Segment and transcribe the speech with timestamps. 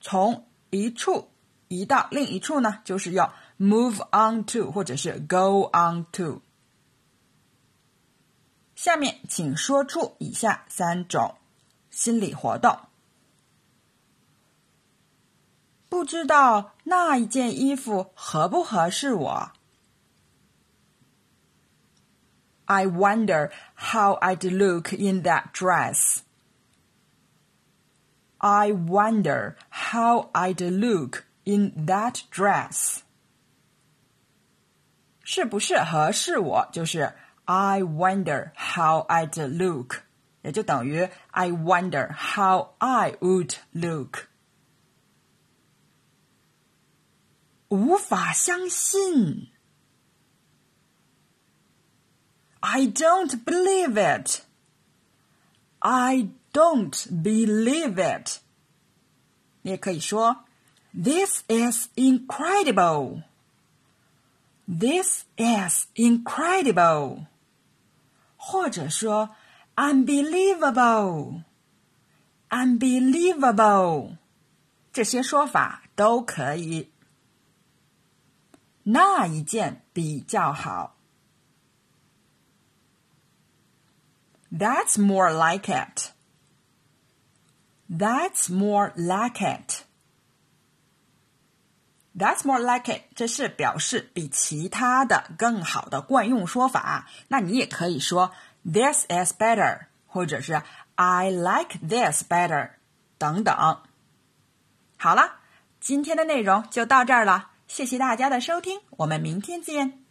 [0.00, 1.28] 从一处
[1.68, 6.42] 移到另一处呢，就是要 move on to 或者是 go on to。
[8.74, 11.36] 下面请说出以下三种
[11.90, 12.76] 心理活动。
[15.88, 19.52] 不知道那一件衣服合不合适我
[22.67, 26.23] ？I wonder how I'd look in that dress.
[28.39, 33.01] I wonder how I'd look in that dress.
[35.23, 36.69] 是不是合适我？
[36.71, 37.13] 就是
[37.45, 40.01] I wonder how I'd look，
[40.41, 44.27] 也就等于 I wonder how I would look。
[47.69, 49.49] 无法相信。
[52.67, 54.41] I don't believe it.
[55.79, 56.91] I don't
[57.23, 58.39] believe it.
[59.63, 60.45] 你也可以说，
[60.93, 63.23] This is incredible.
[64.65, 67.25] This is incredible.
[68.37, 69.35] 或者说，
[69.75, 71.43] unbelievable.
[72.49, 74.17] Unbelievable.
[74.93, 76.91] 这些说法都可以。
[78.83, 80.95] 那一件比较好。
[84.50, 86.12] That's more like it.
[87.90, 89.84] That's more like it.
[92.16, 93.02] That's more like it.
[93.14, 97.06] 这是表示比其他的更好的惯用说法。
[97.28, 98.32] 那你也可以说
[98.64, 100.62] This is better，或者是
[100.96, 102.70] I like this better
[103.18, 103.54] 等等。
[104.96, 105.36] 好了，
[105.80, 110.07] 今天的内容就到这儿了，谢谢大家的收听，我们明天见。